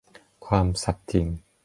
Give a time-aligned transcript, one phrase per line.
[0.45, 1.27] ความสัตย์จริง